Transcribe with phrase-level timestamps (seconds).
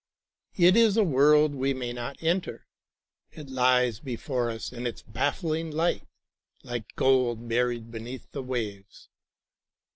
[0.55, 2.65] It is a world we may not enter.
[3.33, 6.07] It lies before us in its baffling light
[6.63, 9.09] like gold buried beneath the waves.